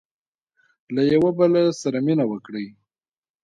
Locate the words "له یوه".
0.95-1.29